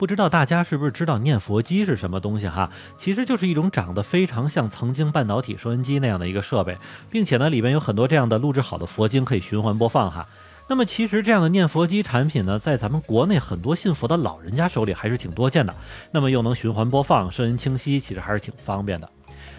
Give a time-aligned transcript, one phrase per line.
[0.00, 2.70] 不知道大家是不是知道念佛机是什么东西哈？
[2.96, 6.78] 其实就是一种长得非常像曾经半导体收音机那样的一个设备，
[7.10, 10.26] 并且呢里面有很多这样的录制好的佛经可以循环播放哈。
[10.68, 15.74] 那么其实这样的念佛机产品呢，在咱们国内很多信佛的老人家手里还是挺多见的。
[16.12, 19.10] 那么又能循环播放，声音清晰，其实还是挺方便的。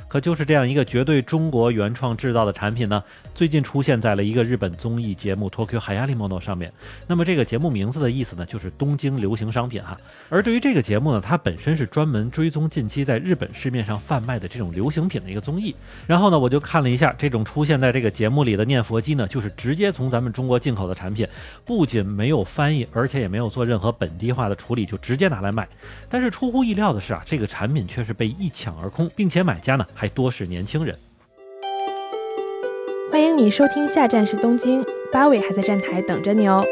[0.07, 3.01] 可就是这样一个绝对中国原创制造的产品呢，
[3.33, 6.71] 最近出现在了一个日本综艺节目《Tokyo Hayalimono》上面。
[7.07, 9.97] 那么这个节目名字的意思呢，就是东京流行商品哈。
[10.27, 15.73] 而对于这个节目呢，它本身是专门追踪近期在日本市面上贩卖的这种流行品的一个综艺。
[16.05, 21.25] 然后呢，我就看了一下这种出现在这个节目里的念佛机呢，就是直接从咱们中国进口的产品，
[21.63, 25.65] 不仅没有翻译，而且也没有做任何本地化的处理，就直接拿来卖。
[26.09, 29.85] 但是出乎意料的是啊，这个产品却是被一抢而空，并且买家呢。
[29.93, 30.95] 还多是年轻人。
[33.11, 36.65] 欢迎你收听，下站是东京，八尾还在站台等着你哦。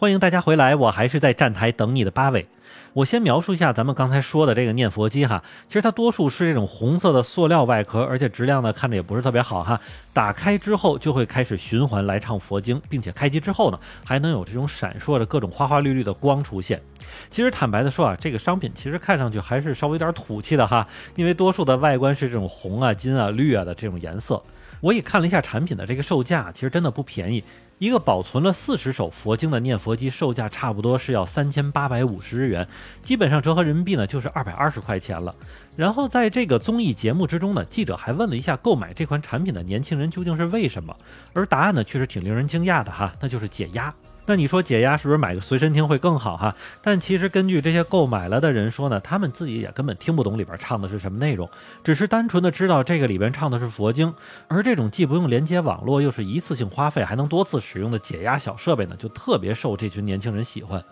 [0.00, 2.46] 欢迎大家回来，我还是在站台等你的八尾。
[2.94, 9.78] 我先描述一下咱们刚才说的这个念佛机哈，其实它多数是这种红色的塑料外壳，而且质量呢看着也不是特别好哈。
[10.14, 16.80] 打开之后就会开始循环来唱佛经，并且开机之后呢，还能有这种闪烁的各种花花绿绿的光出现。
[17.28, 24.42] 其实坦白的说啊，这个商品其实看上去还是稍微有点土气的哈，因为多数的外观是这种红啊、金啊、绿啊的这种颜色。
[24.80, 27.44] 我也看了一下产品的这个售价，其实真的不便宜。
[27.78, 32.68] 一个保存了四十首佛经的念佛机，售价差不多是要三千八百五十日元，
[33.02, 35.34] 基本上折合人民币呢就是二百二十块钱了。
[35.76, 40.94] 然后在这个综艺节目之中呢，记者还问了一下购买这款产品的年轻人究竟是为什么，
[41.32, 43.94] 而答案呢确实挺令人惊讶的哈，那就是解压。
[44.26, 46.54] 那你说解压是不是买个随身听会更好哈？
[46.80, 51.48] 但其实根据这些购买了的人说呢，他们自己也根本听不懂里边唱的是什么内容，
[51.82, 54.14] 只是单纯的知道这个里边唱的是佛经。
[54.46, 60.84] 而这种既不用连接网络，又是一次性花费，还能多次使用的解压小设备呢，就特别受这群年轻人喜欢。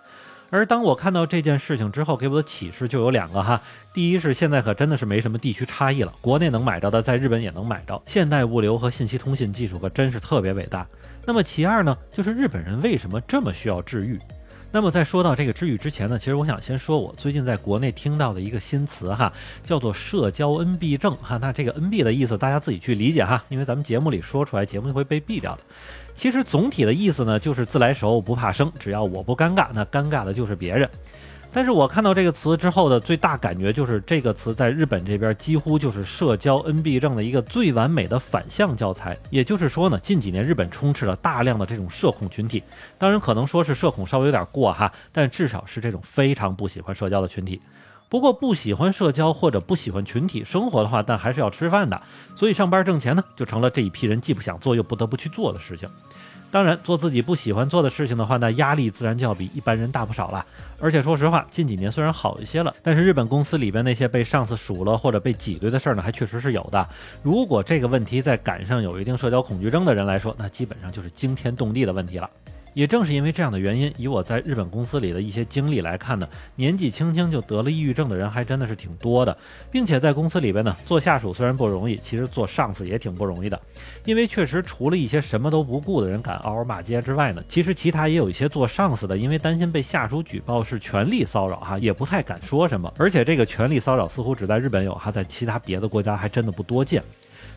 [0.50, 3.60] 而当我看到这件事情之后，给我的启示就有两个哈。
[3.92, 8.00] 第一是现在可真的是没什么地区差异了，国内能买着的，在日本也能买着。
[8.06, 10.86] 现代物流和信息通信技术可真是特别伟大。
[11.26, 14.18] 那么其二呢，就是日本人为什么这么需要治愈？
[14.70, 19.32] 那么在说到这个治愈之前呢，其实我想先说我最近在国内听到的一个新词哈，
[19.64, 21.38] 叫做社交 NB 症哈。
[21.38, 25.62] 那这个 NB 的意思大家自己去理解哈，因为咱们节目里说出来，节目就会被毙掉的。
[26.14, 30.88] 其实总体的意思呢，就是自来熟不怕生，只要我不尴尬，那尴尬的就是别人。
[31.50, 39.16] 但是我看到这个词之后的最大感觉就是，这个词在日本这边几乎就是社交 NB 症的一个最完美的反向教材。
[39.30, 42.62] 也就是说呢，近几年日本充斥了大量的这种社恐群体，
[42.98, 47.60] 当然可能说是社恐稍微有点过哈，但至少是这种非常不喜欢社交的群体。
[48.10, 52.00] 不过不喜欢社交或者不喜欢群体生活的话，但还是要吃饭的，
[52.36, 55.88] 所以上班挣钱呢，就成了这一批人既不想做又不得不去做的事情。
[56.50, 60.44] 当然，做自己不喜欢做的事情的话，那压力自然就要比一般人大不少了。
[60.80, 66.88] 而且说实话，近几年虽然好一些了，但是日本公司里边那些被上司数了或者被挤兑的事儿呢，还确实是有的。
[67.22, 72.30] 如果这个问题在赶上有一定社交恐惧症的人来说，那基本上就是惊天动地的问题了。
[72.74, 79.36] 也正是因为这样的原因，以我在日本公司里的一些经历来看呢，年纪轻轻就得了抑郁症的人还真的是挺多的，
[79.70, 83.60] 并且在公司里边呢，做下属虽然不容易，其实做上司也挺不容易的，
[84.04, 97.02] 因为确实除了一些什么都不顾的人敢嗷嗷骂街之外呢，其实其他也有一些做上司的，因为担心被下属举报是权力骚扰哈，也不太敢说什么，而且这个权力骚扰似乎只在日本有哈，在其他别的国家还真的不多见。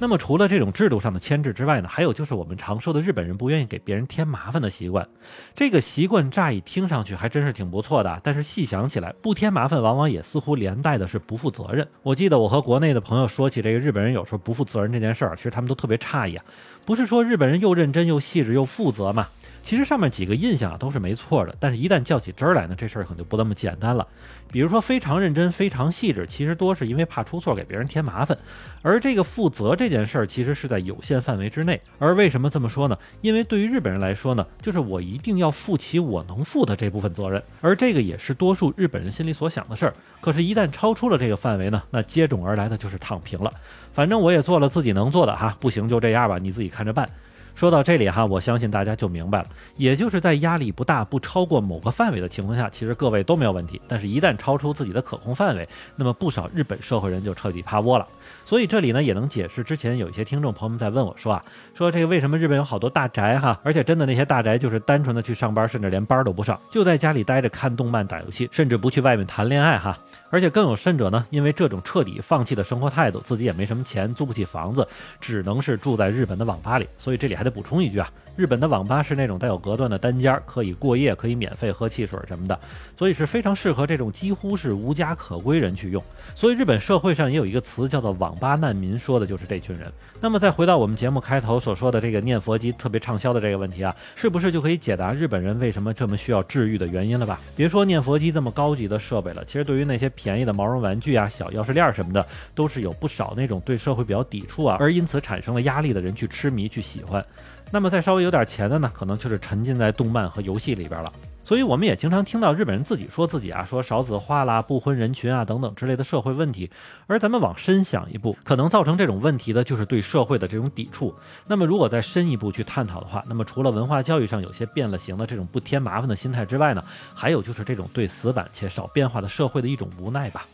[0.02, 5.08] 那么除了这种制度上的牵制之外呢，还有就是我们常说的日本人不愿意给别人添麻烦的习惯。
[5.54, 11.88] 这个习惯乍一听上去还真是挺不错的，但是细想起来，不添麻烦往往也似乎连带的是不负责任。
[12.02, 16.44] 我记得我和国内的朋友说起这个日本人有时候不负责任这件事儿，其实他们都特别诧异啊。
[16.84, 19.28] 不是说日本人又认真又细致又负责吗？
[19.64, 24.06] 其实上面几个印象啊都是没错的，但是一旦较起真儿来呢，这事儿可就不那么简单了。
[24.52, 28.38] 比如说非常认真、非常细致，其实多是因为怕出错给别人添麻烦。
[28.82, 31.80] 而这个负责这件事儿，其实是在有限范围之内。
[32.00, 32.98] 而为什么这么说呢？
[33.22, 39.94] 因为对于日本人来说呢，就是我一定要负起我能负的这部分责任，而这个也是多数日本人心里所想的事儿。
[40.20, 43.54] 可是，一旦超出了这个范围呢，那接踵而来的就是躺平了。
[43.94, 47.08] 反正我也做了自己能做的哈，不行就这样吧，你自己看着办。
[47.54, 53.80] 说到这里哈，我相信大家就明白了，也就是在压力不大、不超过某个范围的情况下，其实各位都没有问题。
[53.88, 58.08] 但是，一旦超出自己的可控范围，那么不少日本社会人就彻底趴窝了。
[58.46, 61.44] 所以这里呢，也能解释之前有一些听众朋友们在问我说啊，
[61.76, 69.98] 说这个为什么日本有好多大宅哈，而且真的那些大宅就是单纯的去上班，甚至连班都不上，就在家里待着看动漫、打游戏，甚至不去外面谈恋爱哈。
[70.30, 74.88] 而且更有甚者呢，因为这种彻底放弃的生活态度，自己也没什么钱，租不起房子，
[75.20, 76.88] 只能是住在日本的网吧里。
[76.98, 77.36] 所以这里。
[77.42, 78.08] 还得补充一句啊。
[78.38, 82.58] 日本的网吧是那种带有隔断的单间，可以过夜，可以免费喝汽水什么的，
[82.98, 86.02] 所以是非常适合这种几乎是无家可归人去用。
[86.36, 89.92] 所以日本社会上也有一个词叫做“网吧难民”，说的就是这群人。
[90.22, 97.40] 那么再回到我们节目开头所说的这个念佛机特别畅销的这个问题啊，是不是就可以解答日本人为什么这么需要治愈的原因了吧？
[97.56, 107.24] 别说念佛机这么高级的设备了，其实对于那些便宜的毛绒玩具啊、小钥匙链什么的，都是有不少那种对社会比较抵触啊，而因此产生了压力的人去痴迷、去喜欢。
[107.72, 111.12] 那么再稍微有点钱的呢，可能就是沉浸在动漫和游戏里边了。
[111.44, 116.70] 所以我们也经常听到日本人自己说自己啊，说少子化啦、不婚人群啊等等之类的社会问题。
[117.08, 121.14] 而咱们往深想一步，可能造成这种问题的就是对社会的这种抵触。
[121.48, 126.84] 那么如果再深一步去探讨的话，那么除了文化教育上有些变了形的这种不添麻烦的心态之外呢，
[127.16, 130.46] 还有就是这种对死板且少变化的社会的一种无奈吧。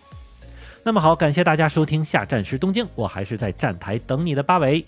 [0.83, 4.85] 那么好，感谢大家收听下站是东京，我还是在站台等你的八尾。